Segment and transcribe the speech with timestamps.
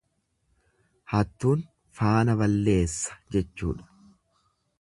[1.11, 1.61] Hattuun
[1.99, 3.91] faana balleessa jechuudha.